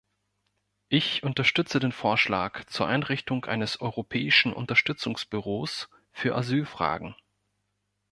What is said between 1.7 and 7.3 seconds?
den Vorschlag zur Einrichtung eines Europäischen Unterstützungsbüros für Asylfragen.